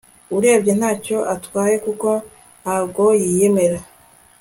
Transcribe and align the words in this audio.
urebye 0.35 0.71
ntacyo 0.79 1.17
atwaye 1.35 1.75
kuko 1.85 2.09
ntago 2.61 3.05
yiyemera 3.21 3.79